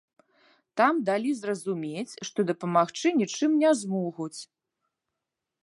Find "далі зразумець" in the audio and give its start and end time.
1.09-2.13